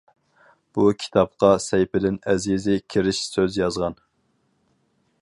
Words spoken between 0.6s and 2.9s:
بۇ كىتابقا سەيپىدىن ئەزىزى